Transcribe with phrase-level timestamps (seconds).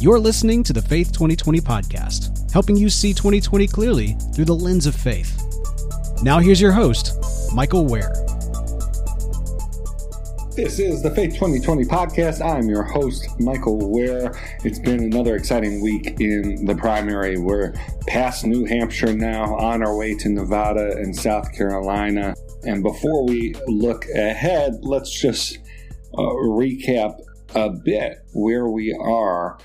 [0.00, 4.86] You're listening to the Faith 2020 podcast, helping you see 2020 clearly through the lens
[4.86, 5.38] of faith.
[6.22, 7.12] Now, here's your host,
[7.54, 8.14] Michael Ware.
[10.56, 12.42] This is the Faith 2020 podcast.
[12.42, 14.32] I'm your host, Michael Ware.
[14.64, 17.36] It's been another exciting week in the primary.
[17.36, 17.74] We're
[18.06, 22.34] past New Hampshire now, on our way to Nevada and South Carolina.
[22.62, 25.58] And before we look ahead, let's just
[26.14, 27.20] uh, recap
[27.54, 29.58] a bit where we are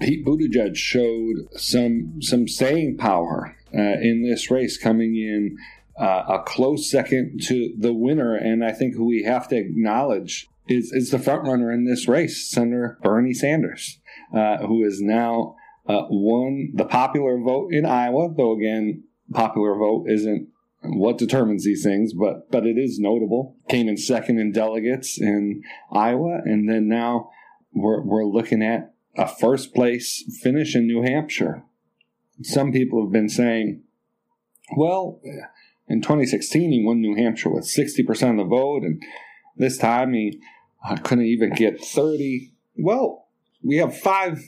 [0.00, 5.56] Pete Buttigieg showed some some staying power uh, in this race, coming in
[5.98, 10.48] uh, a close second to the winner, and I think who we have to acknowledge
[10.68, 13.98] is is the front runner in this race, Senator Bernie Sanders,
[14.34, 15.56] uh, who has now
[15.88, 18.34] uh, won the popular vote in Iowa.
[18.36, 20.48] Though again, popular vote isn't
[20.82, 23.56] what determines these things, but but it is notable.
[23.68, 27.30] Came in second in delegates in Iowa, and then now
[27.72, 31.62] we're we're looking at a first place finish in New Hampshire.
[32.42, 33.82] Some people have been saying,
[34.76, 35.20] well,
[35.88, 39.02] in 2016 he won New Hampshire with 60% of the vote, and
[39.56, 40.40] this time he
[40.86, 42.52] uh, couldn't even get 30.
[42.76, 43.28] Well,
[43.62, 44.40] we have five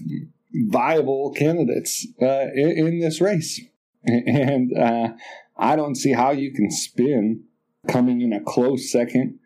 [0.53, 3.61] viable candidates uh, in, in, this race.
[4.05, 5.09] And uh,
[5.57, 7.45] I don't see how you can spin
[7.89, 9.39] coming in a close second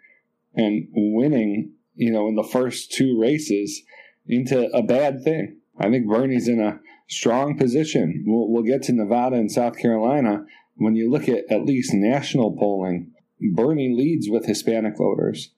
[0.55, 3.83] and winning, you know, in the first two races
[4.27, 5.59] into a bad thing.
[5.79, 8.25] I think Bernie's in a strong position.
[8.27, 10.45] We'll, we'll get to Nevada and South Carolina.
[10.77, 13.13] When you look at at least national polling,
[13.55, 15.51] Bernie leads with Hispanic voters,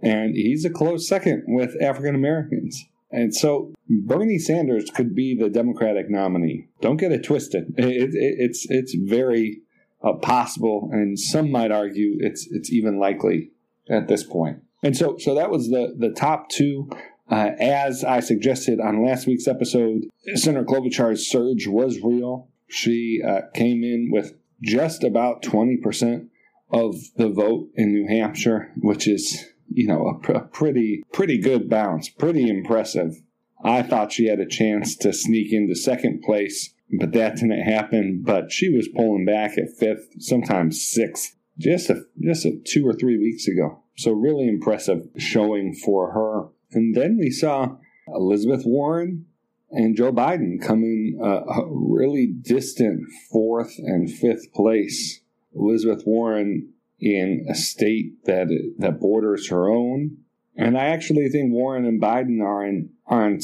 [0.00, 2.84] and he's a close second with African Americans.
[3.10, 6.68] And so Bernie Sanders could be the Democratic nominee.
[6.80, 7.74] Don't get it twisted.
[7.76, 9.60] It, it, it's it's very
[10.02, 13.50] uh, possible, and some might argue it's it's even likely
[13.90, 14.62] at this point.
[14.82, 16.88] And so so that was the the top two
[17.30, 20.02] uh, as I suggested on last week's episode,
[20.34, 22.48] Senator Klobuchar's surge was real.
[22.68, 26.28] She uh, came in with just about 20%
[26.70, 31.38] of the vote in New Hampshire, which is, you know, a, pr- a pretty, pretty
[31.38, 33.22] good bounce, pretty impressive.
[33.64, 38.22] I thought she had a chance to sneak into second place, but that didn't happen.
[38.24, 42.94] But she was pulling back at fifth, sometimes sixth, just a, just a two or
[42.94, 43.82] three weeks ago.
[43.96, 46.48] So really impressive showing for her.
[46.74, 47.76] And then we saw
[48.08, 49.26] Elizabeth Warren
[49.72, 53.00] and Joe Biden come in uh, a really distant
[53.30, 55.20] fourth and fifth place.
[55.54, 60.18] Elizabeth Warren in a state that that borders her own,
[60.56, 63.40] and I actually think Warren and Biden are in are in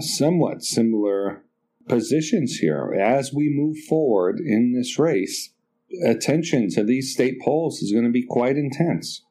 [0.00, 1.42] somewhat similar
[1.88, 5.52] positions here as we move forward in this race.
[6.04, 9.22] Attention to these state polls is going to be quite intense.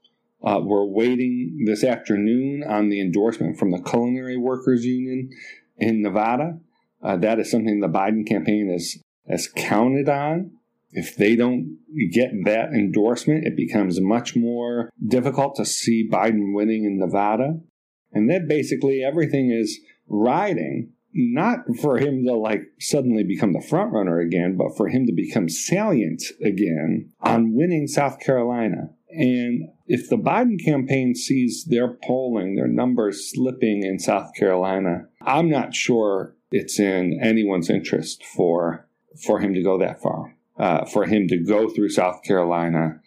[0.44, 5.30] Uh, we're waiting this afternoon on the endorsement from the Culinary Workers Union
[5.78, 6.60] in Nevada.
[7.02, 8.98] Uh, that is something the Biden campaign has,
[9.30, 10.52] has counted on.
[10.92, 11.78] If they don't
[12.12, 17.60] get that endorsement, it becomes much more difficult to see Biden winning in Nevada.
[18.14, 23.92] And then basically everything is riding, not for him to like suddenly become the front
[23.92, 28.90] runner again, but for him to become salient again on winning South Carolina.
[29.10, 35.50] And if the Biden campaign sees their polling, their numbers slipping in South Carolina, I'm
[35.50, 38.88] not sure it's in anyone's interest for
[39.24, 40.36] for him to go that far.
[40.58, 43.02] Uh, for him to go through South Carolina,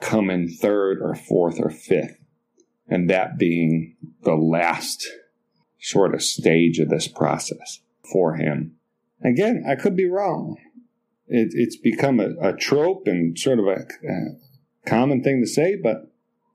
[0.00, 2.18] come in third or fourth or fifth,
[2.88, 5.08] and that being the last
[5.80, 7.80] sort of stage of this process
[8.12, 8.74] for him.
[9.24, 10.56] Again, I could be wrong.
[11.28, 14.38] It, it's become a, a, trope and sort of a, a
[14.88, 16.12] common thing to say, but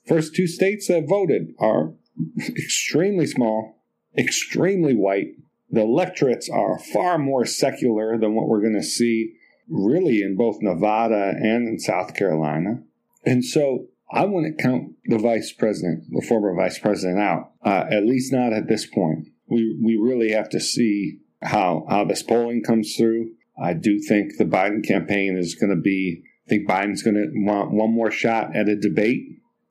[0.07, 1.94] first two states that voted are
[2.47, 3.81] extremely small,
[4.17, 5.35] extremely white.
[5.69, 9.33] The electorates are far more secular than what we're going to see
[9.67, 12.83] really in both Nevada and in South Carolina.
[13.25, 18.05] And so I wouldn't count the vice president, the former vice president, out, uh, at
[18.05, 19.29] least not at this point.
[19.47, 23.31] We, we really have to see how, how this polling comes through.
[23.62, 27.30] I do think the Biden campaign is going to be I think Biden's going to
[27.34, 29.24] want one more shot at a debate.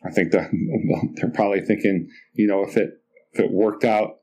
[0.05, 0.49] I think the,
[1.15, 2.91] they're probably thinking, you know, if it
[3.33, 4.19] if it worked out,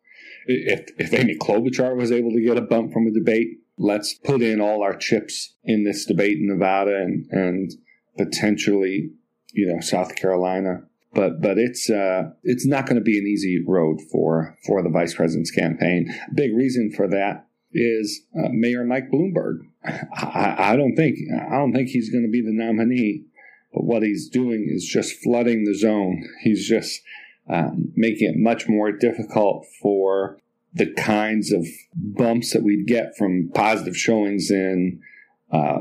[0.45, 3.47] if if Amy Klobuchar was able to get a bump from a debate,
[3.77, 7.71] let's put in all our chips in this debate in Nevada and and
[8.17, 9.11] potentially,
[9.53, 10.83] you know, South Carolina.
[11.13, 14.89] But but it's uh, it's not going to be an easy road for for the
[14.89, 16.13] vice president's campaign.
[16.35, 19.59] Big reason for that is uh, Mayor Mike Bloomberg.
[19.83, 21.17] I, I, don't think
[21.49, 23.25] I don't think he's going to be the nominee.
[23.73, 26.23] But what he's doing is just flooding the zone.
[26.41, 27.01] He's just
[27.47, 30.39] um, making it much more difficult for
[30.73, 31.65] the kinds of
[31.95, 35.01] bumps that we'd get from positive showings in
[35.51, 35.79] uh,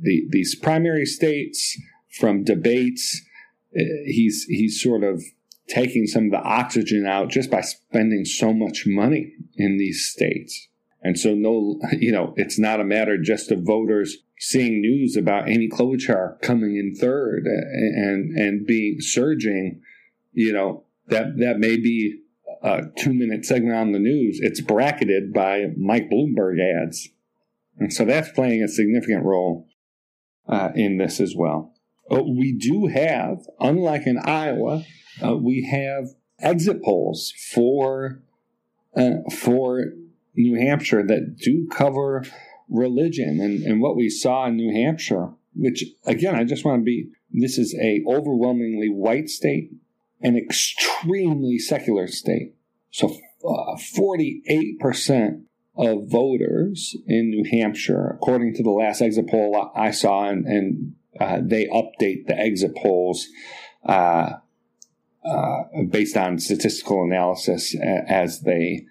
[0.00, 1.80] the, these primary states,
[2.18, 3.22] from debates.
[3.76, 5.22] Uh, he's he's sort of
[5.68, 10.68] taking some of the oxygen out just by spending so much money in these states.
[11.06, 15.48] And so, no, you know, it's not a matter just of voters seeing news about
[15.48, 19.82] Amy Klobuchar coming in third and and being surging.
[20.32, 22.22] You know, that that may be
[22.60, 24.40] a two minute segment on the news.
[24.42, 27.08] It's bracketed by Mike Bloomberg ads,
[27.78, 29.68] and so that's playing a significant role
[30.48, 31.72] uh, in this as well.
[32.10, 34.82] Uh, we do have, unlike in Iowa,
[35.24, 38.22] uh, we have exit polls for
[38.96, 39.84] uh, for
[40.36, 42.24] New Hampshire that do cover
[42.68, 46.84] religion and, and what we saw in New Hampshire, which again, I just want to
[46.84, 49.70] be this is a overwhelmingly white state,
[50.20, 52.54] an extremely secular state.
[52.90, 53.08] So
[53.44, 55.42] uh, 48%
[55.76, 60.94] of voters in New Hampshire, according to the last exit poll I saw, and, and
[61.20, 63.26] uh, they update the exit polls
[63.84, 64.30] uh,
[65.24, 67.74] uh based on statistical analysis
[68.08, 68.86] as they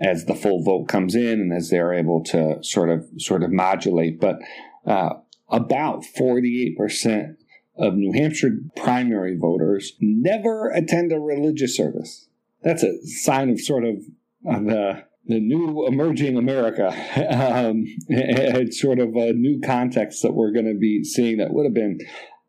[0.00, 3.52] as the full vote comes in and as they're able to sort of sort of
[3.52, 4.20] modulate.
[4.20, 4.38] But
[4.86, 5.10] uh,
[5.48, 7.36] about 48%
[7.78, 12.28] of New Hampshire primary voters never attend a religious service.
[12.62, 13.96] That's a sign of sort of
[14.44, 16.88] the the new emerging America.
[16.88, 21.64] um, it's sort of a new context that we're going to be seeing that would
[21.64, 21.98] have been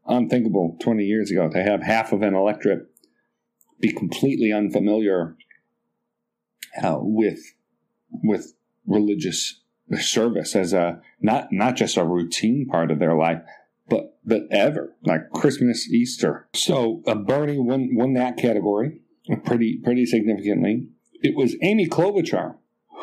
[0.07, 2.87] unthinkable 20 years ago to have half of an electorate
[3.79, 5.35] be completely unfamiliar
[6.81, 7.39] uh, with
[8.11, 8.53] with
[8.85, 9.61] religious
[9.99, 13.41] service as a not not just a routine part of their life,
[13.89, 16.47] but but ever like Christmas, Easter.
[16.53, 19.01] So uh, Bernie won won that category
[19.45, 20.87] pretty pretty significantly.
[21.21, 22.55] It was Amy Klobuchar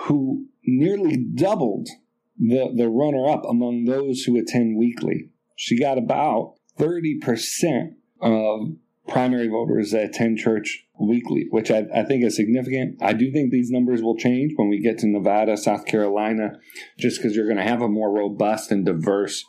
[0.04, 1.88] who nearly doubled
[2.38, 5.30] the the runner up among those who attend weekly.
[5.56, 8.76] She got about thirty percent of
[9.08, 13.02] primary voters that attend church weekly, which I, I, think is significant.
[13.02, 16.58] I do think these numbers will change when we get to Nevada, South Carolina,
[16.98, 19.44] just because you're going to have a more robust and diverse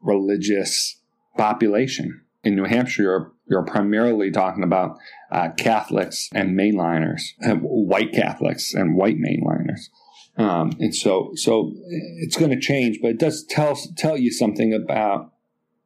[0.00, 1.00] religious
[1.36, 2.22] population.
[2.44, 4.98] In New Hampshire, you're, you're primarily talking about
[5.32, 9.88] uh, Catholics and mainliners, uh, white Catholics and white mainliners.
[10.36, 14.74] Um, and so, so it's going to change, but it does tell tell you something
[14.74, 15.32] about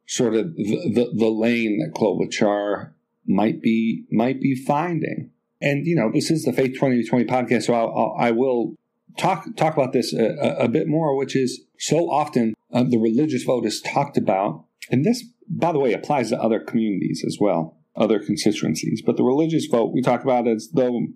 [0.07, 2.93] sort of the, the, the lane that Klobuchar
[3.29, 5.29] might be might be finding.
[5.61, 8.75] And you know, this is the Faith 2020 podcast, so I'll, I'll I will
[9.17, 13.43] talk talk about this a, a, bit more, which is so often uh, the religious
[13.43, 17.77] vote is talked about, and this, by the way, applies to other communities as well,
[17.95, 19.01] other constituencies.
[19.05, 21.07] But the religious vote we talk about as though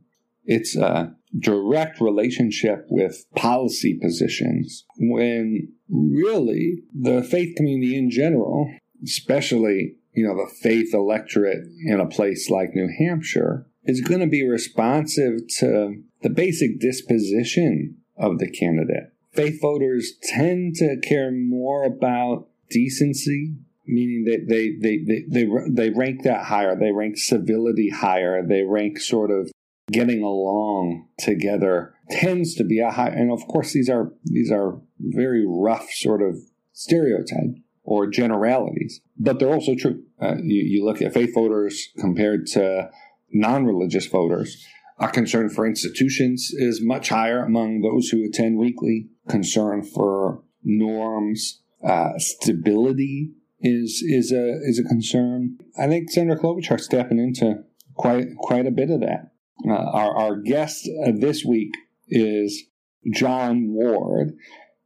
[0.46, 8.70] it's a direct relationship with policy positions, when really the faith community in general,
[9.04, 14.28] especially you know, the faith electorate in a place like New Hampshire is going to
[14.28, 19.12] be responsive to the basic disposition of the candidate.
[19.34, 23.56] Faith voters tend to care more about decency,
[23.86, 26.78] meaning that they, they, they, they, they rank that higher.
[26.80, 28.46] They rank civility higher.
[28.46, 29.52] They rank sort of
[29.92, 33.10] getting along together tends to be a high.
[33.10, 36.38] And of course, these are, these are very rough sort of
[36.74, 40.04] stereotypes or generalities, but they're also true.
[40.22, 42.90] Uh, you, you look at faith voters compared to
[43.32, 44.66] non religious voters.
[45.00, 49.10] A concern for institutions is much higher among those who attend weekly.
[49.28, 55.58] Concern for norms, uh, stability is is a is a concern.
[55.78, 57.64] I think Senator Klobuchar stepping into
[57.96, 59.32] quite quite a bit of that.
[59.68, 60.88] Uh, our our guest
[61.20, 61.72] this week
[62.08, 62.64] is
[63.12, 64.34] Jon Ward,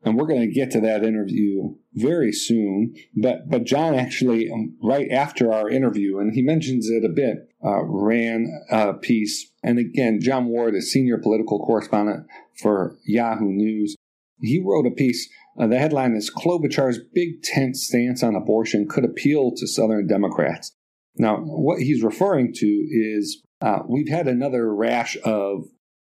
[0.03, 2.95] and we're going to get to that interview very soon.
[3.15, 7.49] But but Jon actually, um, right after our interview, and he mentions it a bit,
[7.63, 9.51] uh, ran a piece.
[9.63, 12.27] And again, Jon Ward is senior political correspondent
[12.61, 13.95] for Yahoo News.
[14.41, 15.27] He wrote a piece.
[15.59, 20.71] Uh, the headline is Klobuchar's big tent stance on abortion could appeal to Southern Democrats.
[21.15, 25.63] Now, what he's referring to is uh, we've had another rash of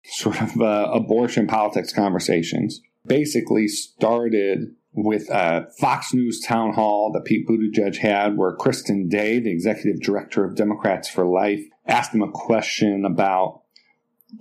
[0.04, 7.24] sort of uh, abortion politics conversations basically started with a Fox News town hall that
[7.24, 12.22] Pete Buttigieg had, where Kristen Day, the executive director of Democrats for Life, asked him
[12.22, 13.62] a question about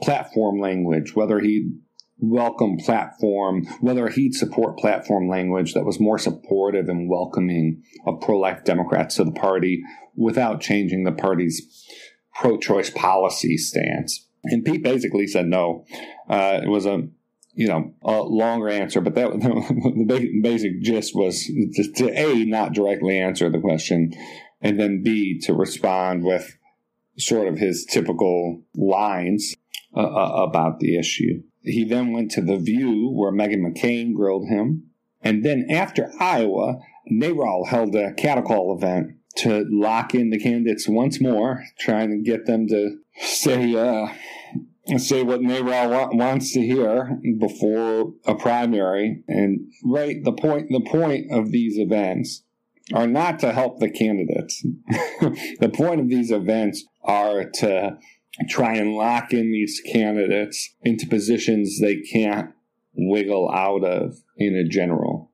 [0.02, 1.72] platform language, whether he'd
[2.20, 8.38] welcome platform, whether he'd support platform language that was more supportive and welcoming of pro
[8.38, 9.82] life Democrats to the party
[10.16, 11.62] without changing the party's
[12.34, 14.28] pro choice policy stance.
[14.44, 15.86] And Pete basically said no.
[16.30, 17.08] Uh, it was a
[17.58, 22.74] you know a longer answer, but that the basic gist was to, to a not
[22.74, 24.14] directly answer the question,
[24.62, 26.56] and then b to respond with
[27.18, 29.56] sort of his typical lines
[29.96, 31.42] uh, uh about the issue.
[31.64, 34.92] He then went to the View where Meghan McCain grilled him,
[35.24, 36.78] and then after Iowa,
[37.12, 42.18] NARAL held a cattle call event to lock in the candidates once more, trying to
[42.18, 44.14] get them to say uh,
[44.96, 49.24] say what NARAL wa- wants to hear before a primary.
[49.28, 52.44] And right, the point the point of these events
[52.94, 54.66] are not to help the candidates.
[55.60, 57.98] the point of these events are to
[58.50, 62.52] try and lock in these candidates into positions they can't
[62.94, 65.32] wiggle out of in a general.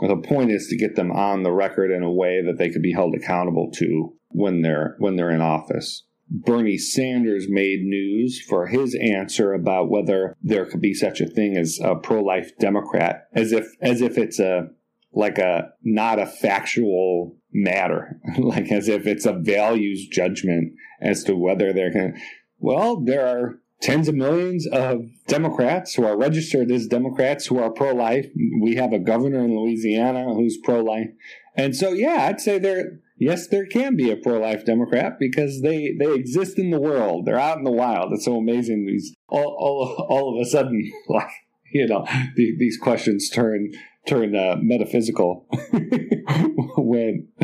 [0.00, 2.82] The point is to get them on the record in a way that they could
[2.82, 6.04] be held accountable to when they're when they're in office.
[6.28, 11.56] Bernie Sanders made news for his answer about whether there could be such a thing
[11.56, 14.68] as a pro-life Democrat, as if as if it's a
[15.12, 21.36] like a not a factual matter, like as if it's a values judgment as to
[21.36, 22.20] whether they're going.
[22.58, 27.70] Well, there are tens of millions of Democrats who are registered as Democrats who are
[27.70, 28.26] pro-life.
[28.60, 31.10] We have a governor in Louisiana who's pro-life,
[31.56, 35.94] and so yeah, I'd say there yes, there can be a pro-life Democrat because they
[35.98, 37.26] they exist in the world.
[37.26, 38.12] They're out in the wild.
[38.12, 38.86] It's so amazing.
[38.86, 41.30] These all all, all of a sudden, like
[41.72, 42.04] you know,
[42.36, 43.70] the, these questions turn
[44.06, 45.46] turn uh, metaphysical
[46.78, 47.28] when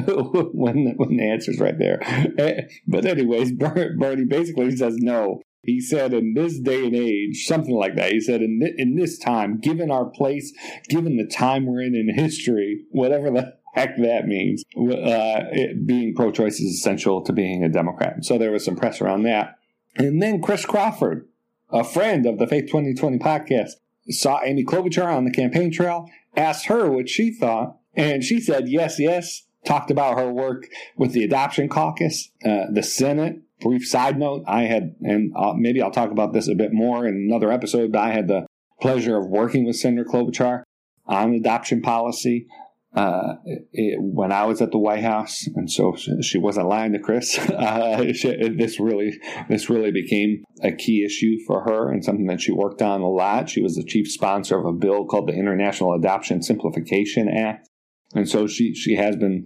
[0.52, 1.98] when when the answer's right there.
[2.38, 5.40] Eh, but anyways, Bernie basically says no.
[5.64, 8.10] He said, in this day and age, something like that.
[8.10, 10.52] He said, in, in this time, given our place,
[10.88, 14.64] given the time we're in in history, whatever the heck that means.
[14.76, 18.24] Uh, it, being pro choice is essential to being a Democrat.
[18.24, 19.56] So there was some press around that.
[19.96, 21.26] And then Chris Crawford,
[21.70, 23.72] a friend of the Faith 2020 podcast,
[24.08, 28.68] saw Amy Klobuchar on the campaign trail, asked her what she thought, and she said
[28.68, 29.42] yes, yes.
[29.64, 33.42] Talked about her work with the Adoption Caucus, uh, the Senate.
[33.60, 37.14] Brief side note: I had, and maybe I'll talk about this a bit more in
[37.14, 37.92] another episode.
[37.92, 38.44] But I had the
[38.80, 40.64] pleasure of working with Senator Klobuchar
[41.06, 42.48] on adoption policy
[42.94, 43.37] uh,
[43.72, 47.38] it, when I was at the White House, and so she wasn't lying to Chris.
[47.62, 49.12] Uh, she, this really,
[49.49, 53.08] this really became a key issue for her and something that she worked on a
[53.08, 53.49] lot.
[53.49, 57.68] She was the chief sponsor of a bill called the International Adoption Simplification Act,
[58.14, 59.44] and so she she has been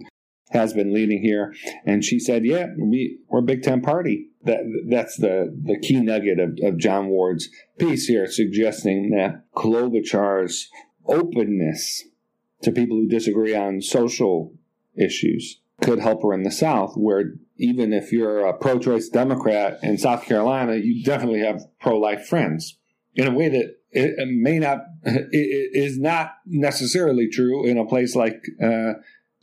[0.49, 1.53] has been leading here.
[1.85, 5.99] And she said, "Yeah, we we're a big tent party." That that's the the key
[5.99, 10.69] nugget of, of Jon Ward's piece here, suggesting that Klobuchar's
[11.05, 12.03] openness
[12.61, 14.53] to people who disagree on social
[14.95, 19.79] issues could help her in the South, where even if you're a pro choice Democrat
[19.83, 22.77] in South Carolina, you definitely have pro life friends
[23.15, 28.15] in a way that it may not, it is not necessarily true in a place
[28.15, 28.93] like uh,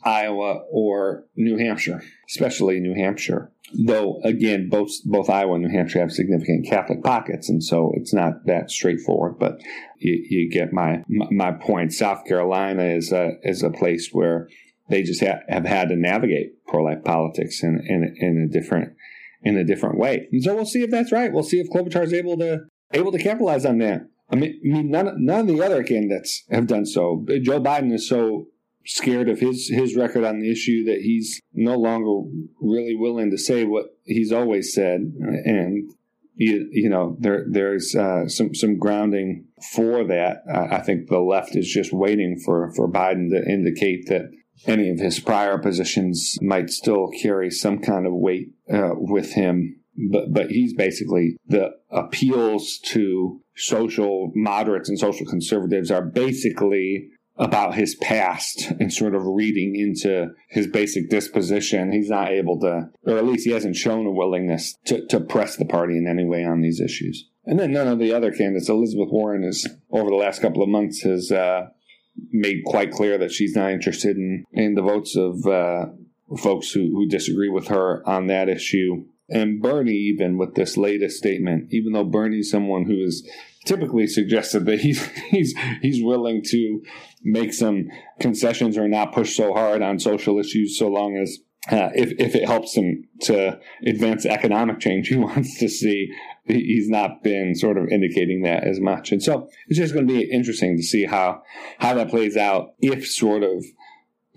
[0.05, 3.51] Iowa or New Hampshire, especially New Hampshire.
[3.73, 8.13] Though again, both both Iowa and New Hampshire have significant Catholic pockets, and so it's
[8.13, 9.39] not that straightforward.
[9.39, 9.59] But
[9.97, 11.91] you, you get my my point.
[11.91, 14.47] South Carolina is a is a place where
[14.89, 18.93] they just ha- have had to navigate pro life politics in, in in a different
[19.41, 20.27] in a different way.
[20.31, 21.33] And so we'll see if that's right.
[21.33, 22.59] We'll see if Klobuchar is able to
[22.93, 24.07] able to capitalize on that.
[24.29, 27.25] I mean, none none of the other candidates have done so.
[27.41, 28.47] Joe Biden is so
[28.85, 32.29] scared of his his record on the issue that he's no longer
[32.61, 35.01] really willing to say what he's always said.
[35.45, 35.91] And
[36.35, 40.43] you, you know there there's uh, some some grounding for that.
[40.53, 44.31] I think the left is just waiting for for Biden to indicate that
[44.65, 49.81] any of his prior positions might still carry some kind of weight uh, with him.
[50.11, 57.75] But but he's basically the appeals to social moderates and social conservatives are basically about
[57.75, 61.91] his past and sort of reading into his basic disposition.
[61.91, 65.57] He's not able to, or at least he hasn't shown a willingness to, to press
[65.57, 67.29] the party in any way on these issues.
[67.45, 68.69] And then none of the other candidates.
[68.69, 71.67] Elizabeth Warren is over the last couple of months has uh,
[72.31, 75.87] made quite clear that she's not interested in, in the votes of uh,
[76.37, 79.05] folks who, who disagree with her on that issue.
[79.29, 83.27] And Bernie, even with this latest statement, even though Bernie's someone who is
[83.65, 86.81] typically suggested that he's he's he's willing to
[87.23, 87.87] make some
[88.19, 91.39] concessions or not push so hard on social issues so long as
[91.71, 96.11] uh, if if it helps him to advance economic change he wants to see
[96.45, 100.13] he's not been sort of indicating that as much and so it's just going to
[100.13, 101.41] be interesting to see how
[101.79, 103.65] how that plays out if sort of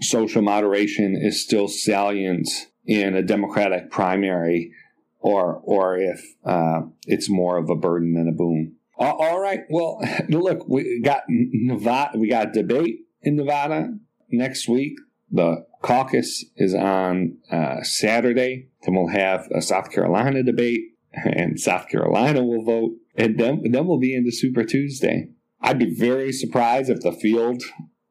[0.00, 2.48] social moderation is still salient
[2.86, 4.72] in a democratic primary
[5.20, 8.76] or or if uh, it's more of a burden than a boon.
[8.98, 9.60] All right.
[9.70, 12.18] Well, look, we got Nevada.
[12.18, 13.94] We got debate in Nevada
[14.30, 14.94] next week.
[15.30, 18.68] The caucus is on uh, Saturday.
[18.82, 20.80] Then we'll have a South Carolina debate,
[21.12, 25.28] and South Carolina will vote, and then then we'll be into Super Tuesday.
[25.60, 27.62] I'd be very surprised if the field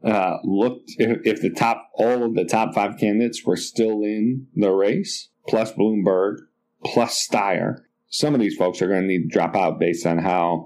[0.04, 4.48] uh, looked if, if the top all of the top five candidates were still in
[4.56, 6.38] the race, plus Bloomberg,
[6.86, 7.80] plus Steyer.
[8.10, 10.66] Some of these folks are going to need to drop out based on how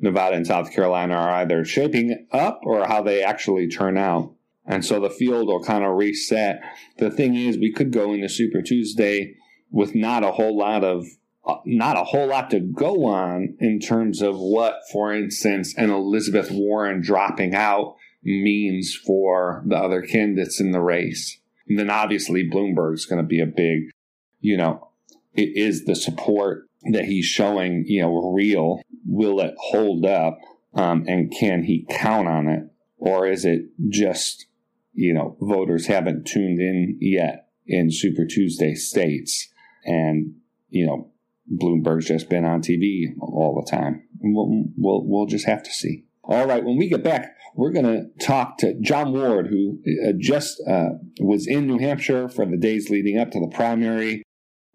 [0.00, 4.34] Nevada and South Carolina are either shaping up or how they actually turn out.
[4.66, 6.60] And so the field will kind of reset.
[6.98, 9.34] The thing is, we could go into Super Tuesday
[9.70, 11.06] with not a whole lot of
[11.46, 15.90] uh, not a whole lot to go on in terms of what, for instance, an
[15.90, 21.40] Elizabeth Warren dropping out means for the other candidates in the race.
[21.66, 23.90] And then obviously Bloomberg's going to be a big,
[24.40, 24.90] you know,
[25.32, 28.80] it is the support that he's showing, you know, real?
[29.06, 30.38] Will it hold up?
[30.74, 32.64] Um, and can he count on it?
[32.96, 34.46] Or is it just,
[34.92, 39.48] you know, voters haven't tuned in yet in Super Tuesday states?
[39.84, 40.34] And,
[40.68, 41.10] you know,
[41.52, 44.06] Bloomberg's just been on TV all the time.
[44.20, 46.04] We'll, we'll, we'll just have to see.
[46.22, 50.12] All right, when we get back, we're going to talk to Jon Ward, who uh,
[50.18, 54.22] just uh, was in New Hampshire for the days leading up to the primary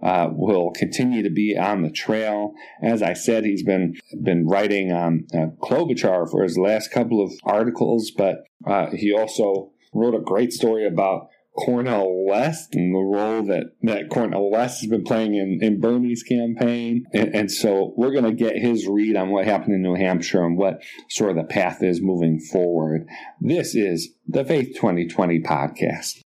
[0.01, 2.53] uh, will continue to be on the trail.
[2.81, 7.33] As I said, he's been been writing on uh, Klobuchar for his last couple of
[7.43, 13.43] articles, but uh, he also wrote a great story about Cornel West and the role
[13.43, 17.05] that, that Cornel West has been playing in, in Bernie's campaign.
[17.13, 20.43] And, and so we're going to get his read on what happened in New Hampshire
[20.43, 23.07] and what sort of the path is moving forward.
[23.39, 26.25] This is the Faith 2020 podcast.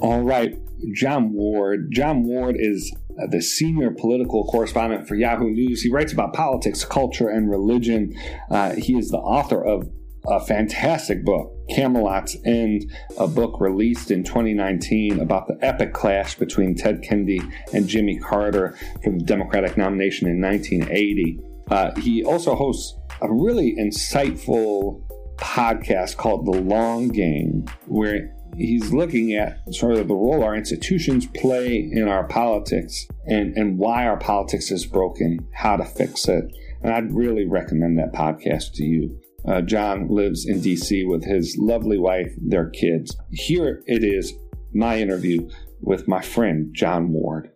[0.00, 0.58] All right,
[0.94, 1.90] Jon Ward.
[1.90, 5.82] Jon Ward is uh, the senior political correspondent for Yahoo News.
[5.82, 8.14] He writes about politics, culture, and religion.
[8.50, 9.88] Uh, he is the author of
[10.28, 16.74] a fantastic book, Camelot's End, a book released in 2019 about the epic clash between
[16.74, 17.40] Ted Kennedy
[17.72, 21.40] and Jimmy Carter for the Democratic nomination in 1980.
[21.70, 25.02] Uh, he also hosts a really insightful
[25.36, 31.26] podcast called The Long Game, where he's looking at sort of the role our institutions
[31.34, 36.44] play in our politics and, and why our politics is broken, how to fix it.
[36.82, 39.20] And I'd really recommend that podcast to you.
[39.46, 43.16] Uh, Jon lives in DC with his lovely wife, their kids.
[43.30, 44.32] Here it is,
[44.74, 45.48] my interview
[45.80, 47.50] with my friend, Jon Ward.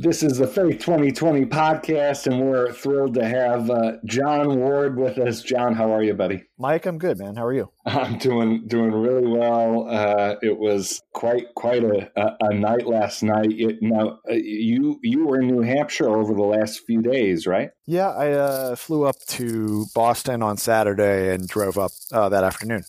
[0.00, 5.18] This is the Faith 2020 podcast, and we're thrilled to have uh, Jon Ward with
[5.18, 5.42] us.
[5.42, 6.44] Jon, how are you, buddy?
[6.56, 7.34] Mike, I'm good, man.
[7.34, 7.72] How are you?
[7.84, 9.88] I'm doing doing really well.
[9.88, 13.50] Uh, it was quite quite a, a, a night last night.
[13.50, 17.70] It, now, uh, you you were in New Hampshire over the last few days, right?
[17.84, 22.84] Yeah, I uh, flew up to Boston on Saturday and drove up uh, that afternoon.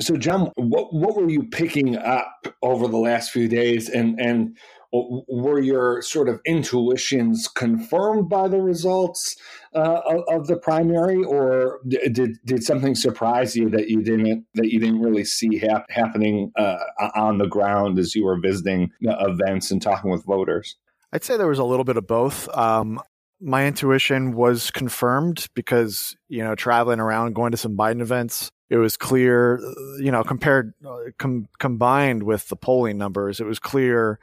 [0.00, 4.56] So, Jon, what what were you picking up over the last few days, and and
[4.92, 9.36] were your sort of intuitions confirmed by the results
[9.74, 14.80] uh, of, the primary, or did did something surprise you that you didn't that you
[14.80, 16.78] didn't really see hap- happening uh,
[17.14, 20.76] on the ground as you were visiting events and talking with voters?
[21.12, 22.48] I'd say there was a little bit of both.
[22.56, 23.00] Um,
[23.40, 28.76] my intuition was confirmed because you know traveling around, going to some Biden events, it
[28.76, 29.60] was clear.
[29.98, 34.18] You know, compared uh, com- combined with the polling numbers, it was clear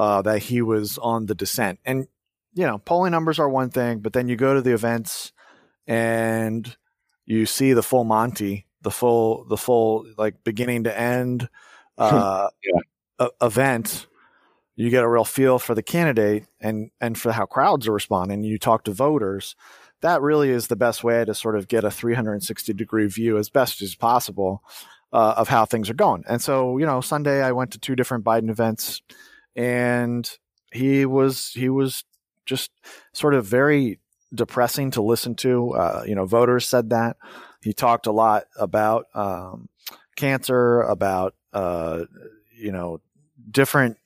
[0.00, 1.78] uh, that he was on the descent.
[1.84, 2.08] And
[2.54, 5.30] you know, polling numbers are one thing, but then you go to the events
[5.86, 6.74] and
[7.26, 11.50] you see the full Monty, the full, the full like beginning to end
[11.98, 13.28] uh, yeah.
[13.42, 14.06] event.
[14.74, 18.42] You get a real feel for the candidate and and for how crowds are responding.
[18.42, 19.54] You talk to voters.
[20.00, 23.50] That really is the best way to sort of get a 360 degree view as
[23.50, 24.64] best as possible
[25.12, 26.24] uh, of how things are going.
[26.26, 29.02] And so, you know, Sunday I went to two different Biden events
[29.60, 30.38] and
[30.72, 32.04] he was he was
[32.46, 32.70] just
[33.12, 34.00] sort of very
[34.34, 35.72] depressing to listen to.
[35.72, 37.18] Uh, you know, voters said that
[37.62, 39.68] he talked a lot about um,
[40.16, 42.04] cancer, about uh,
[42.56, 43.02] you know
[43.50, 43.98] different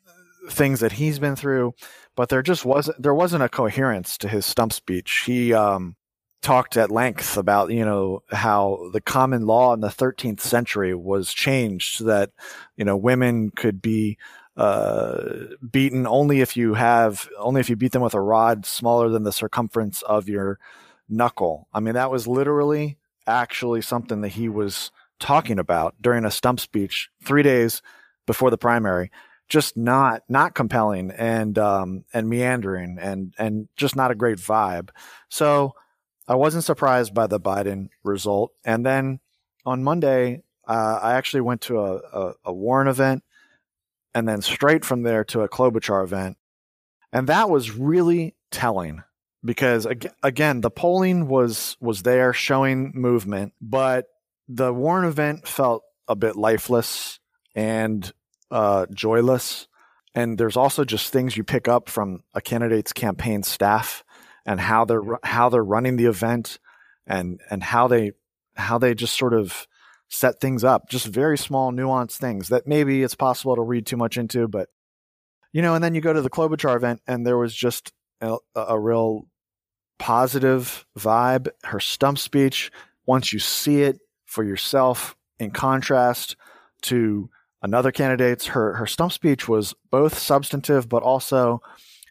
[0.50, 1.72] things that he's been through,
[2.16, 5.22] but there just wasn't there wasn't a coherence to his stump speech.
[5.24, 5.94] He um,
[6.42, 11.32] talked at length about you know how the common law in the 13th century was
[11.32, 12.32] changed so that
[12.76, 14.18] you know women could be
[14.56, 15.22] uh,
[15.70, 19.24] beaten only if you have only if you beat them with a rod smaller than
[19.24, 20.58] the circumference of your
[21.08, 21.68] knuckle.
[21.72, 26.60] I mean, that was literally actually something that he was talking about during a stump
[26.60, 27.82] speech three days
[28.26, 29.10] before the primary.
[29.48, 34.90] Just not not compelling and um, and meandering and and just not a great vibe.
[35.28, 35.74] So
[36.28, 38.52] I wasn't surprised by the Biden result.
[38.64, 39.18] And then
[39.66, 43.23] on Monday, uh, I actually went to a, a, a Warren event
[44.14, 46.37] and then straight from there to a Klobuchar event.
[47.12, 49.03] And that was really telling
[49.44, 49.87] because
[50.22, 54.07] again, the polling was was there showing movement, but
[54.48, 57.18] the Warren event felt a bit lifeless
[57.55, 58.11] and
[58.50, 59.66] uh, joyless.
[60.14, 64.05] And there's also just things you pick up from a candidate's campaign staff
[64.46, 66.59] and how they're how they're running the event
[67.07, 68.12] and and how they
[68.55, 69.66] how they just sort of
[70.14, 70.88] set things up.
[70.88, 74.68] Just very small, nuanced things that maybe it's possible to read too much into, but
[75.53, 75.74] you know.
[75.74, 79.27] And then you go to the Klobuchar event, and there was just a, a real
[79.98, 81.48] positive vibe.
[81.64, 82.70] Her stump speech,
[83.07, 86.37] once you see it for yourself, in contrast
[86.83, 87.29] to
[87.62, 91.61] another candidate's, her her stump speech was both substantive but also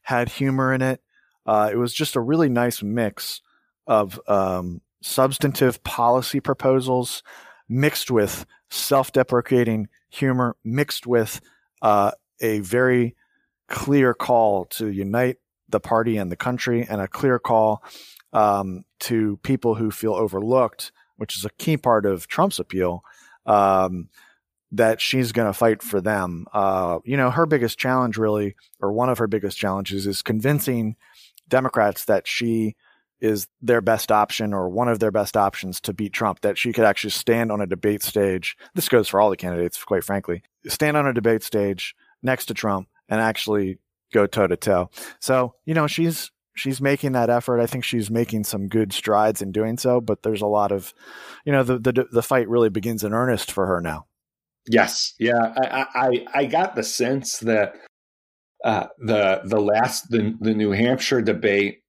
[0.04, 1.02] had humor in it.
[1.46, 3.42] Uh, it was just a really nice mix
[3.86, 7.22] of um, substantive policy proposals
[7.74, 11.42] mixed with self-deprecating humor, mixed with
[11.82, 13.16] uh, a very
[13.68, 15.38] clear call to unite
[15.70, 17.84] the party and the country, and a clear call
[18.32, 23.04] um, to people who feel overlooked, which is a key part of Trump's appeal.
[23.46, 24.10] Um,
[24.76, 26.48] that she's going to fight for them.
[26.52, 30.96] Uh, you know, her biggest challenge, really, or one of her biggest challenges, is convincing
[31.48, 32.76] Democrats that she
[33.24, 36.74] is their best option or one of their best options to beat Trump, that she
[36.74, 38.58] could actually stand on a debate stage.
[38.76, 40.44] This goes for all the candidates, quite frankly.
[40.68, 43.80] Stand on a debate stage next to Trump and actually
[44.12, 44.90] go toe to toe.
[45.20, 47.62] So, you know, she's she's making that effort.
[47.62, 50.94] I think she's making some good strides in doing so, but there's a lot of,
[51.46, 54.06] you know, the the, the fight really begins in earnest for her now.
[54.68, 57.76] Yes, yeah, I I, I got the sense that
[58.66, 61.83] uh, the the last the the New Hampshire debate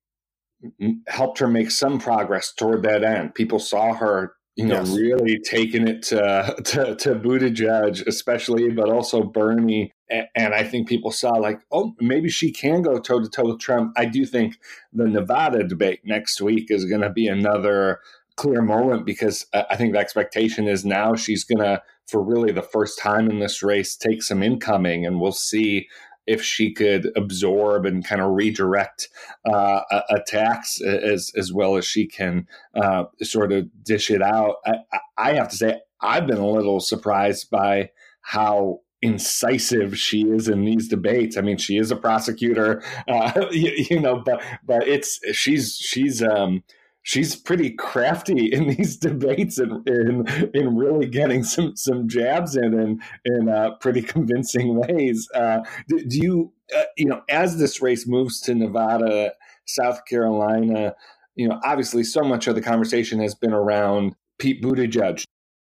[1.08, 3.34] helped her make some progress toward that end.
[3.34, 4.96] People saw her, you know, yes.
[4.96, 9.92] really taking it to, to to Buttigieg, especially, but also Bernie.
[10.10, 13.46] And, and I think people saw like, oh, maybe she can go toe to toe
[13.46, 13.92] with Trump.
[13.96, 14.58] I do think
[14.92, 18.00] the Nevada debate next week is going to be another
[18.36, 22.52] clear moment because uh, I think the expectation is now she's going to, for really
[22.52, 25.88] the first time in this race, take some incoming, and we'll see
[26.26, 29.08] if she could absorb and kind of redirect
[29.44, 34.56] uh, attacks as as well as she can uh, sort of dish it out.
[34.66, 34.74] I,
[35.16, 37.90] I, have to say, I've been a little surprised by
[38.22, 41.36] how incisive she is in these debates.
[41.36, 46.22] I mean, she is a prosecutor, uh, you, you, know, but but it's she's she's
[46.22, 46.62] um,
[47.04, 52.74] she's pretty crafty in these debates and in, in really getting some some jabs in
[52.74, 55.28] in, in uh, pretty convincing ways.
[55.32, 59.32] Uh, do, do, you uh, you know as this race moves to Nevada,
[59.66, 60.94] South Carolina,
[61.36, 65.22] you know obviously so much of the conversation has been around Pete Buttigieg.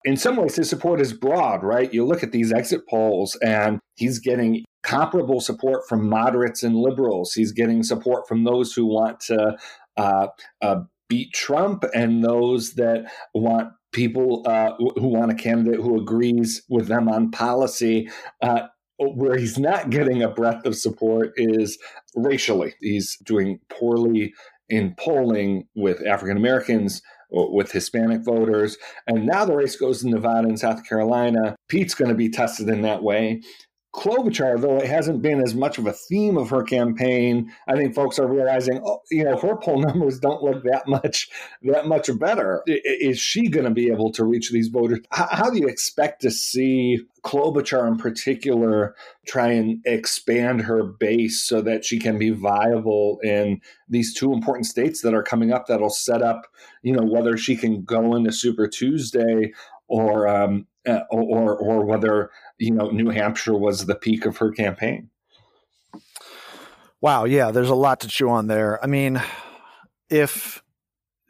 [0.06, 1.94] In some ways, his support is broad, right?
[1.94, 7.34] You look at these exit polls, and he's getting comparable support from moderates and liberals.
[7.34, 9.58] He's getting support from those who want to
[9.98, 10.28] uh,
[10.62, 16.64] uh, beat Trump and those that want people uh, who want a candidate who agrees
[16.70, 18.10] with them on policy.
[18.42, 18.64] Uh,
[19.00, 21.78] where he's not getting a breadth of support is
[22.16, 22.74] racially.
[22.82, 24.34] He's doing poorly
[24.70, 28.78] in polling with African Americans, with Hispanic voters.
[29.06, 31.56] And now the race goes to Nevada and South Carolina.
[31.68, 33.42] Pete's going to be tested in that way.
[33.94, 37.96] Klobuchar, though it hasn't been as much of a theme of her campaign, I think
[37.96, 41.30] folks are realizing, oh, you know, her poll numbers don't look that much
[41.64, 42.64] that much better.
[42.68, 45.00] Is she going to be able to reach these voters?
[45.12, 48.96] How, do you expect to see Klobuchar in particular
[49.26, 54.66] try and expand her base so that she can be viable in these two important
[54.66, 56.44] states that are coming up that'll set up,
[56.84, 59.54] you know, whether she can go into Super Tuesday
[59.88, 64.52] or um, uh, or or whether you know New Hampshire was the peak of her
[64.52, 65.10] campaign.
[67.02, 68.84] Wow, yeah, there's a lot to chew on there.
[68.84, 69.22] I mean,
[70.10, 70.64] if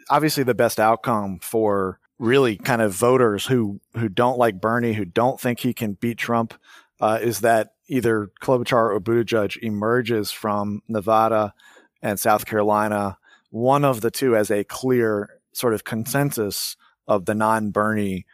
[0.10, 5.06] obviously the best outcome for really kind of voters who who don't like Bernie, who
[5.06, 6.54] don't think he can beat Trump,
[7.00, 11.54] uh, is that either Klobuchar or Buttigieg emerges from Nevada
[12.02, 13.17] and South Carolina,
[13.50, 16.76] one of the two as a clear sort of consensus
[17.08, 18.26] of the non-Bernie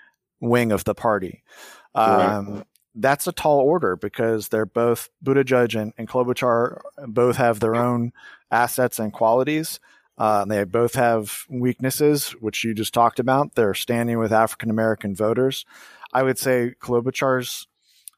[0.43, 1.43] wing of the party.
[1.95, 7.75] Um, that's a tall order because they're both Buttigieg and, and Klobuchar both have their
[7.75, 8.11] own
[8.51, 9.79] assets and qualities.
[10.17, 13.55] Uh, they both have weaknesses, which you just talked about.
[13.55, 15.65] They're standing with African American voters.
[16.11, 17.67] I would say Klobuchar's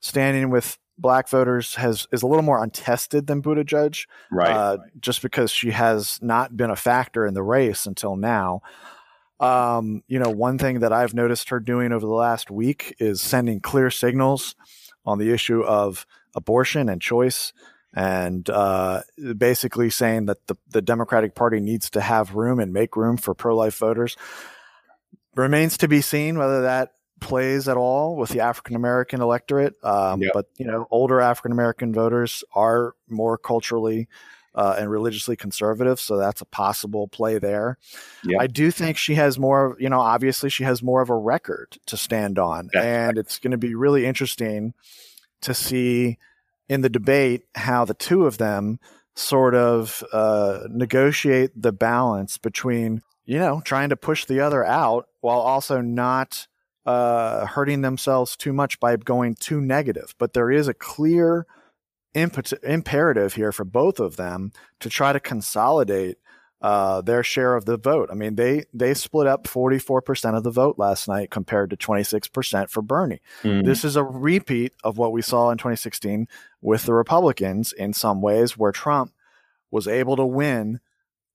[0.02, 4.52] standing with black voters has is a little more untested than Buttigieg, right?
[4.52, 8.62] Uh, just because she has not been a factor in the race until now.
[9.40, 13.22] Um, you know, one thing that I've noticed her doing over the last week is
[13.22, 14.56] sending clear signals
[15.06, 17.54] on the issue of abortion and choice,
[17.94, 19.02] and uh,
[19.38, 23.34] basically saying that the, the Democratic Party needs to have room and make room for
[23.34, 24.16] pro life voters.
[25.36, 29.76] Remains to be seen whether that plays at all with the African American electorate.
[29.84, 30.32] Um, yep.
[30.34, 34.08] But you know, older African American voters are more culturally
[34.56, 37.78] uh, and religiously conservative, so that's a possible play there.
[38.24, 38.42] Yep.
[38.42, 39.76] I do think she has more.
[39.80, 43.38] You know, obviously she has more of a record to stand on, that's and it's
[43.38, 44.74] going to be really interesting
[45.42, 46.18] to see
[46.70, 48.80] in the debate how the two of them
[49.16, 55.08] sort of uh, negotiate the balance between you know trying to push the other out
[55.22, 56.48] while also not
[56.86, 60.16] uh, hurting themselves too much by going too negative.
[60.18, 61.46] But there is a clear
[62.16, 66.18] imperative here for both of them to try to consolidate
[66.62, 68.10] uh, their share of the vote.
[68.12, 72.70] I mean, they they split up 44% of the vote last night compared to 26%
[72.70, 73.22] for Bernie.
[73.44, 73.66] Mm.
[73.66, 76.28] This is a repeat of what we saw in 2016
[76.62, 79.14] with the Republicans in some ways, where Trump
[79.70, 80.80] was able to win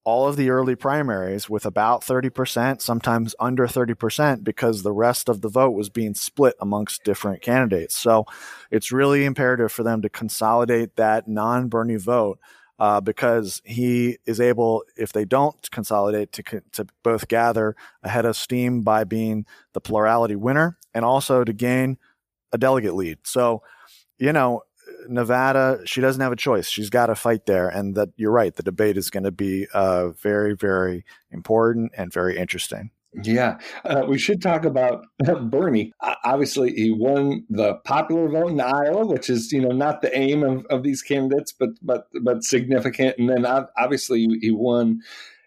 [0.04, 5.42] all of the early primaries with about 30%, sometimes under 30%, because the rest of
[5.42, 7.96] the vote was being split amongst different candidates.
[7.96, 8.26] So
[8.70, 12.38] it's really imperative for them to consolidate that non Bernie vote.
[12.78, 18.34] Uh, because he is able, if they don't consolidate, to to both gather ahead of
[18.34, 21.98] steam by being the plurality winner, and also to gain
[22.52, 23.18] a delegate lead.
[23.24, 23.62] So,
[24.18, 24.62] you know,
[25.08, 26.68] Nevada, she doesn't have a choice.
[26.68, 27.68] She's got to fight there.
[27.68, 28.54] And that you're right.
[28.54, 32.90] The debate is going to be uh, very, very important and very interesting.
[33.24, 35.04] Yeah, uh, we should talk about
[35.50, 35.92] Bernie.
[36.24, 40.44] Obviously, he won the popular vote in Iowa, which is you know not the aim
[40.44, 43.18] of, of these candidates, but but but significant.
[43.18, 43.44] And then
[43.76, 45.00] obviously he won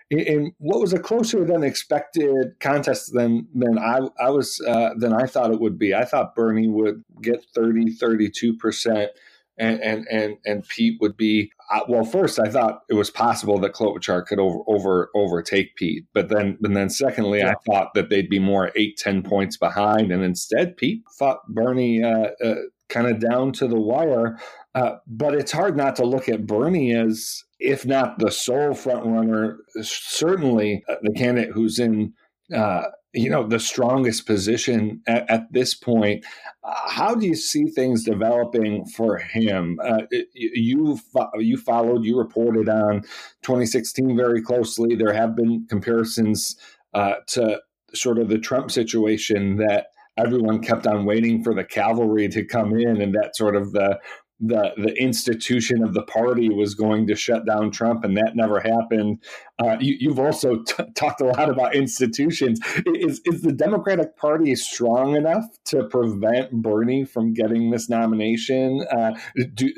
[0.10, 5.14] in what was a closer than expected contest than than I I was uh, than
[5.14, 5.94] I thought it would be.
[5.94, 9.12] I thought Bernie would get 30 32 percent
[9.58, 12.04] and and and and Pete would be uh, well.
[12.04, 16.58] First, I thought it was possible that Klobuchar could over over overtake Pete, but then
[16.64, 17.52] and then secondly, yeah.
[17.52, 22.04] I thought that they'd be more eight ten points behind, and instead Pete fought Bernie
[22.04, 22.56] uh, uh,
[22.90, 24.40] kind of down to the wire.
[24.76, 29.06] Uh, but it's hard not to look at Bernie as, if not the sole front
[29.06, 32.12] runner, certainly uh, the candidate who's in
[32.54, 36.26] uh, you know the strongest position at, at this point.
[36.64, 39.80] Uh, how do you see things developing for him?
[39.84, 40.02] Uh,
[40.34, 41.00] you
[41.36, 43.02] you followed, you reported on
[43.44, 44.96] 2016 very closely.
[44.96, 46.56] There have been comparisons
[46.94, 47.62] uh, to
[47.94, 52.76] sort of the Trump situation that everyone kept on waiting for the cavalry to come
[52.76, 54.00] in, and that sort of the
[54.46, 58.60] the the institution of the party was going to shut down Trump, and that never
[58.60, 59.24] happened.
[59.58, 62.60] Uh, you, have also t- talked a lot about institutions.
[62.86, 68.86] Is is the Democratic Party strong enough to prevent Bernie from getting this nomination?
[68.92, 69.14] Uh,
[69.54, 69.72] do,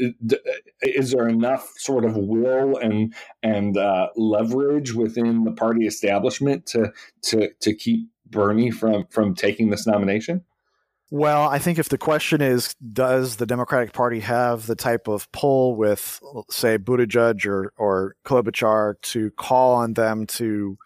[0.82, 6.92] is there enough sort of will and and uh, leverage within the party establishment to
[7.24, 10.44] to to keep Bernie from from taking this nomination?
[11.16, 15.32] Well, I think if the question is, does the Democratic Party have the type of
[15.32, 20.78] pull with, say, Buttigieg or, or Klobuchar to call on them to,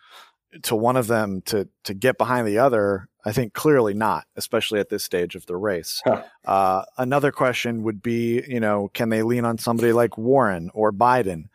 [0.61, 3.09] to one of them to, to get behind the other?
[3.25, 5.99] I think clearly not, especially at this stage of the race.
[6.05, 6.21] Huh.
[6.45, 10.93] Uh, another question would be, you know, can they lean on somebody like Warren or
[10.93, 11.45] Biden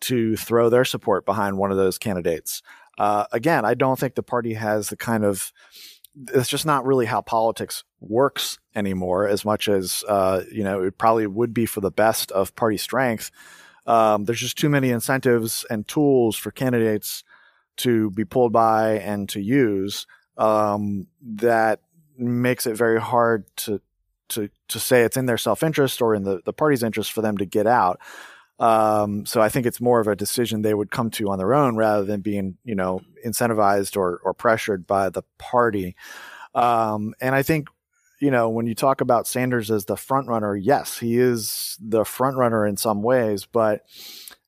[0.00, 2.62] to throw their support behind one of those candidates?
[2.96, 5.52] Uh, again, I don't think the party has the kind of
[6.34, 10.98] it's just not really how politics works anymore as much as uh, you know it
[10.98, 13.30] probably would be for the best of party strength.
[13.86, 17.24] Um, there's just too many incentives and tools for candidates
[17.78, 21.80] to be pulled by and to use um, that
[22.16, 23.80] makes it very hard to
[24.28, 27.36] to to say it's in their self-interest or in the, the party's interest for them
[27.38, 28.00] to get out
[28.62, 31.52] um, so I think it's more of a decision they would come to on their
[31.52, 35.96] own rather than being, you know, incentivized or, or pressured by the party.
[36.54, 37.68] Um, and I think,
[38.20, 42.04] you know, when you talk about Sanders as the front runner, yes, he is the
[42.04, 43.84] front runner in some ways, but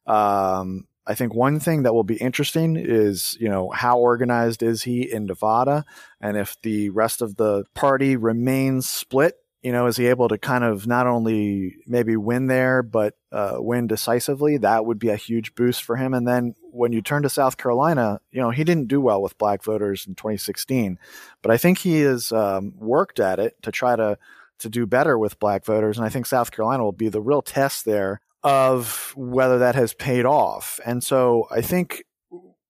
[0.06, 4.84] um, I think one thing that will be interesting is, you know, how organized is
[4.84, 5.84] he in Nevada?
[6.20, 10.36] And if the rest of the party remains split you know, is he able to
[10.36, 14.58] kind of not only maybe win there, but uh, win decisively?
[14.58, 16.12] That would be a huge boost for him.
[16.12, 19.38] And then when you turn to South Carolina, you know, he didn't do well with
[19.38, 20.98] black voters in 2016,
[21.40, 24.18] but I think he has um, worked at it to try to
[24.58, 25.96] to do better with black voters.
[25.96, 29.94] And I think South Carolina will be the real test there of whether that has
[29.94, 30.78] paid off.
[30.84, 32.04] And so I think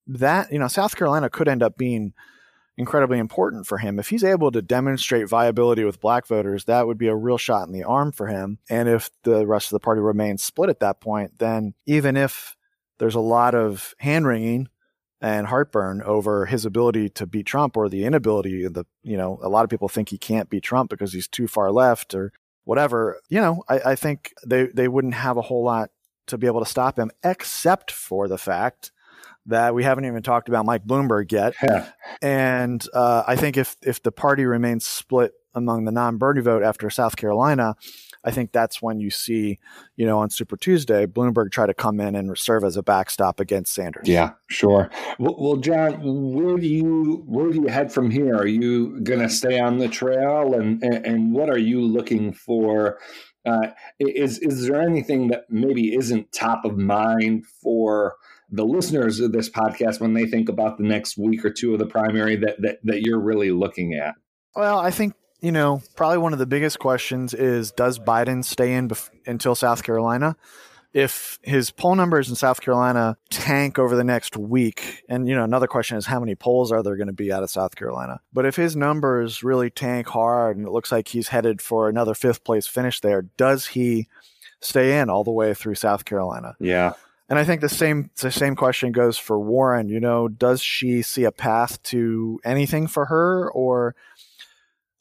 [0.07, 2.15] that, you know, South Carolina could end up being
[2.77, 3.99] incredibly important for him.
[3.99, 7.67] If he's able to demonstrate viability with black voters, that would be a real shot
[7.67, 8.59] in the arm for him.
[8.69, 12.57] And if the rest of the party remains split at that point, then even if
[12.99, 14.69] there's a lot of hand wringing
[15.21, 19.39] and heartburn over his ability to beat Trump or the inability of the, you know,
[19.43, 22.33] a lot of people think he can't beat Trump because he's too far left or
[22.65, 23.21] whatever.
[23.29, 25.91] You know, I, I think they, they wouldn't have a whole lot
[26.27, 28.91] to be able to stop him, except for the fact
[29.47, 31.55] that we haven't even talked about Mike Bloomberg yet.
[31.63, 31.89] Yeah.
[32.23, 36.91] And uh, I think if if the party remains split among the non-Bernie vote after
[36.91, 37.77] South Carolina,
[38.25, 39.59] I think that's when you see,
[39.97, 43.39] you know, on Super Tuesday, Bloomberg try to come in and serve as a backstop
[43.39, 44.09] against Sanders.
[44.09, 44.91] Yeah, sure.
[45.19, 48.35] Well, well Jon, where do you where do you head from here?
[48.35, 52.33] Are you going to stay on the trail, and, and, and what are you looking
[52.33, 52.99] for?
[53.47, 53.69] Uh,
[54.01, 58.17] is is there anything that maybe isn't top of mind for
[58.55, 61.79] the listeners of this podcast when they think about the next week or two of
[61.79, 64.15] the primary that that, that you're really looking at?
[64.55, 68.75] Well, I think you know probably one of the biggest questions is does Biden stay
[68.75, 70.37] in bef- until South Carolina?
[70.93, 75.43] If his poll numbers in South Carolina tank over the next week, and you know
[75.43, 78.21] another question is how many polls are there going to be out of South Carolina?
[78.33, 82.15] But if his numbers really tank hard and it looks like he's headed for another
[82.15, 84.07] fifth place finish there, does he
[84.61, 86.55] stay in all the way through South Carolina?
[86.61, 86.93] Yeah.
[87.29, 89.89] And I think the same the same question goes for Warren.
[89.89, 93.95] You know, does she see a path to anything for her, or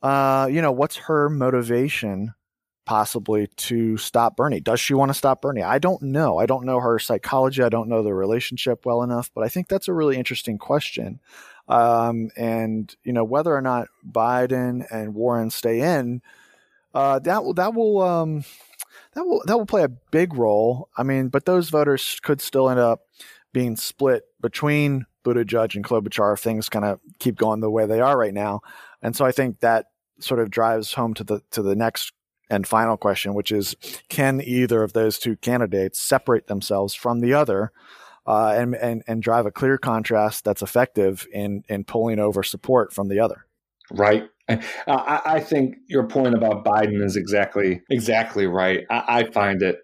[0.01, 2.33] uh, you know, what's her motivation
[2.85, 4.59] possibly to stop Bernie?
[4.59, 5.63] Does she want to stop Bernie?
[5.63, 6.37] I don't know.
[6.37, 7.61] I don't know her psychology.
[7.61, 11.19] I don't know the relationship well enough, but I think that's a really interesting question.
[11.67, 16.21] Um, and you know, whether or not Biden and Warren stay in,
[16.93, 18.43] uh, that will that will um,
[19.15, 20.89] that will that will play a big role.
[20.97, 23.01] I mean, but those voters could still end up
[23.53, 28.01] being split between Buttigieg and Klobuchar if things kind of keep going the way they
[28.01, 28.61] are right now.
[29.01, 29.87] And so I think that
[30.19, 32.13] sort of drives home to the to the next
[32.49, 33.75] and final question, which is
[34.09, 37.71] can either of those two candidates separate themselves from the other
[38.25, 42.93] uh, and, and and drive a clear contrast that's effective in in pulling over support
[42.93, 43.45] from the other?
[43.91, 44.29] Right.
[44.49, 48.81] I, I, think your point about Biden is exactly exactly right.
[48.89, 49.77] I, I, find it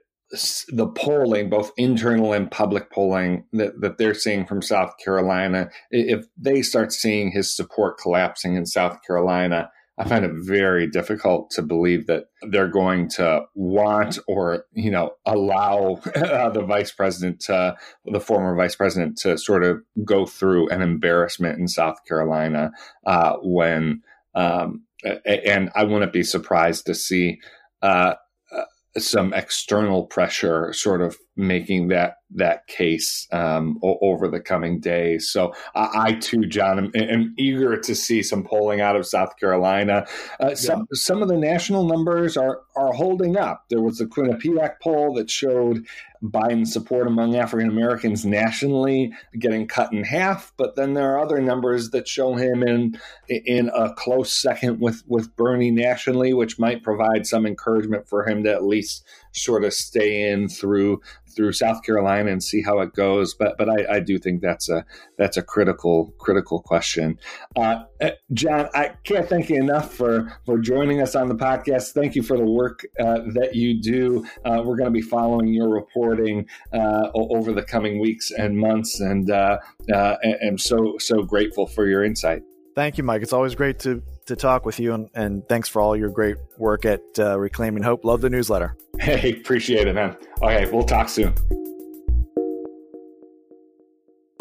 [0.70, 6.26] the polling, both internal and public polling that, that they're seeing from South Carolina, if
[6.38, 11.62] they start seeing his support collapsing in South Carolina, I find it very difficult to
[11.62, 18.20] believe that they're going to want or you know allow uh, the vice president the
[18.22, 22.72] former vice president to sort of go through an embarrassment in South Carolina
[23.06, 24.02] uh, when
[24.36, 24.86] um,
[25.26, 27.40] and I wouldn't be surprised to see
[27.82, 28.16] uh,
[28.56, 28.64] uh,
[29.00, 35.30] some external pressure sort of making that that case um, o- over the coming days.
[35.30, 39.38] So I, I too, Jon, am, am, eager to see some polling out of South
[39.38, 40.06] Carolina.
[40.40, 40.86] Uh, some yeah.
[40.94, 43.66] some of the national numbers are are holding up.
[43.70, 45.86] There was the Quinnipiac poll that showed
[46.22, 51.42] Biden support among African Americans nationally getting cut in half, but then there are other
[51.42, 56.84] numbers that show him in in a close second with with Bernie nationally, which might
[56.84, 59.04] provide some encouragement for him to at least
[59.40, 61.02] sort of stay in through
[61.36, 63.34] through South Carolina and see how it goes.
[63.34, 64.86] But but I, I do think that's a
[65.18, 67.18] that's a critical critical question.
[67.56, 71.94] Uh, uh, Jon, I can't thank you enough for for joining us on the podcast.
[71.94, 74.26] Thank you for the work uh, that you do.
[74.44, 79.00] Uh, we're going to be following your reporting uh, over the coming weeks and months,
[79.00, 79.58] and uh,
[79.92, 82.44] am so so grateful for your insight.
[82.76, 83.22] Thank you, Mike.
[83.22, 86.38] It's always great to to talk with you, and, and thanks for all your great
[86.58, 88.06] work at uh, Reclaiming Hope.
[88.06, 88.76] Love the newsletter.
[89.10, 90.18] Hey, appreciate it, man.
[90.44, 91.34] Okay, we'll talk soon.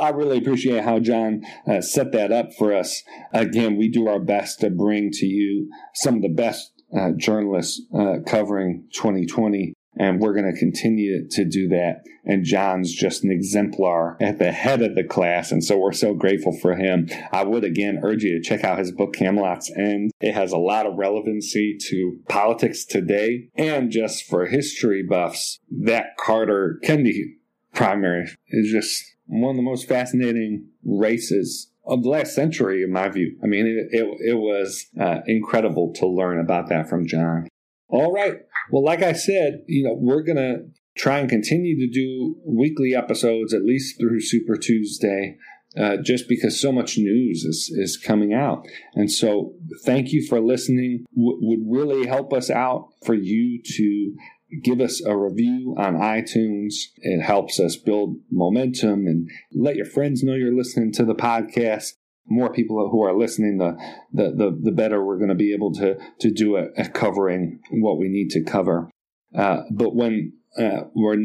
[0.01, 3.05] I really appreciate how Jon uh, set that up for us.
[3.33, 7.81] Again, we do our best to bring to you some of the best uh, journalists
[7.97, 12.03] uh, covering 2020 and we're going to continue to do that.
[12.25, 15.51] And Jon's just an exemplar at the head of the class.
[15.51, 17.09] And so we're so grateful for him.
[17.33, 20.13] I would again urge you to check out his book, Camelot's End.
[20.21, 25.59] It has a lot of relevancy to politics today and just for history buffs.
[25.71, 27.37] That Carter Kennedy
[27.75, 33.09] primary is just one of the most fascinating races of the last century, in my
[33.09, 33.39] view.
[33.43, 37.49] I mean, it, it, it was uh, incredible to learn about that from Jon.
[37.89, 38.35] All right.
[38.71, 40.67] Well, like I said, you know, we're going to
[40.97, 45.39] try and continue to do weekly episodes at least through Super Tuesday.
[45.79, 48.67] Uh, just because so much news is, is coming out.
[48.95, 49.53] And so,
[49.85, 51.05] thank you for listening.
[51.15, 54.15] W- would really help us out for you to
[54.63, 56.73] give us a review on iTunes.
[56.97, 61.93] It helps us build momentum and let your friends know you're listening to the podcast.
[62.29, 63.77] More people who are listening, the
[64.13, 67.99] the the, the better we're going to be able to to do at, covering what
[67.99, 68.91] we need to cover.
[69.35, 71.19] Uh, but when uh, we're